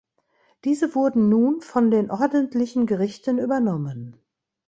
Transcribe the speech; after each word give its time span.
Diese 0.63 0.95
wurden 0.95 1.29
nun 1.29 1.61
von 1.61 1.91
den 1.91 2.09
ordentlichen 2.09 2.87
Gerichten 2.87 3.37
übernommen. 3.37 4.17